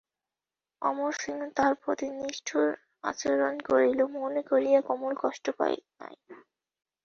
[0.81, 6.15] অমরসিংহ তাহার প্রতি নিষ্ঠুরাচরণ করিল মনে করিয়া কমল কষ্ট পায় নাই।